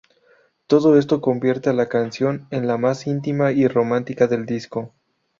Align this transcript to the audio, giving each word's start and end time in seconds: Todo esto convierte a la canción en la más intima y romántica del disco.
Todo 0.65 0.97
esto 0.97 1.21
convierte 1.21 1.69
a 1.69 1.73
la 1.73 1.87
canción 1.87 2.47
en 2.49 2.65
la 2.65 2.79
más 2.79 3.05
intima 3.05 3.51
y 3.51 3.67
romántica 3.67 4.25
del 4.25 4.47
disco. 4.47 4.95